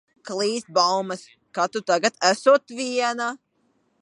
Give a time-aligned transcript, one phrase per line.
[0.27, 1.21] Klīst baumas,
[1.59, 3.31] ka tu tagad esot viena.